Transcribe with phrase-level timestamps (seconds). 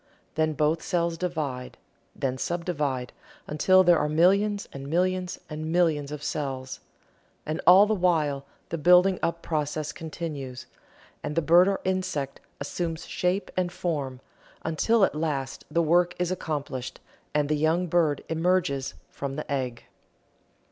[0.33, 1.77] Then both cells divide
[2.15, 3.13] then subdivide
[3.45, 6.79] until there are millions and millions and millions of cells.
[7.45, 10.65] And all the while the building up process continues,
[11.21, 14.21] and the bird or insect assumes shape and form,
[14.63, 16.99] until at last the work is accomplished
[17.35, 19.85] and the young bird emerges from the egg.